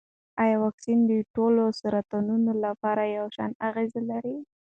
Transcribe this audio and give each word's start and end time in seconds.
ایا 0.43 0.57
واکسین 0.63 0.99
د 1.11 1.13
ټولو 1.35 1.63
سرطانونو 1.79 2.51
لپاره 2.65 3.03
یو 3.17 3.25
شان 3.35 3.51
اغېز 3.67 3.91
لري؟ 4.09 4.35